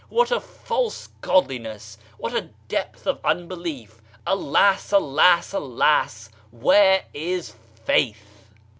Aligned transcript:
What 0.09 0.31
a 0.31 0.39
false 0.39 1.09
godliness 1.21 1.99
I 2.01 2.15
What 2.17 2.33
a 2.33 2.49
depth 2.67 3.05
of 3.05 3.23
unbelief! 3.23 4.01
Alas! 4.25 4.91
alas 4.91 5.53
I 5.53 5.57
alas 5.59 6.29
I 6.33 6.37
where 6.55 7.05
is 7.13 7.53
faith? 7.85 8.47